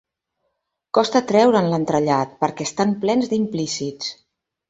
Costa 0.97 1.21
treure'n 1.31 1.67
l'entrellat 1.73 2.33
perquè 2.45 2.67
estan 2.69 2.97
plens 3.05 3.31
d'implícits. 3.35 4.13